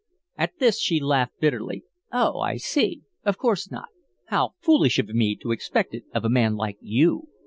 [0.35, 3.03] At this she laughed bitterly, "Oh, I see.
[3.23, 3.89] Of course not.
[4.29, 7.27] How foolish of me to expect it of a man like you.